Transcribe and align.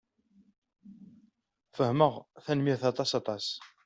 Fehmeɣ. 1.75 2.13
Tanemmirt 2.43 2.83
aṭas 2.91 3.11
aṭas. 3.19 3.45